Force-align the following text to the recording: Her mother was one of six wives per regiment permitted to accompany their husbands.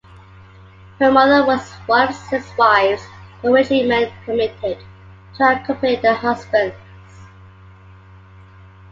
Her 0.97 1.11
mother 1.11 1.45
was 1.45 1.71
one 1.85 2.07
of 2.07 2.15
six 2.15 2.47
wives 2.57 3.03
per 3.39 3.53
regiment 3.53 4.11
permitted 4.25 4.79
to 5.37 5.43
accompany 5.61 5.97
their 5.97 6.15
husbands. 6.15 6.73